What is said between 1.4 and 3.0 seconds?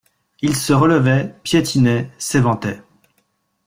piétinait, s'éventait.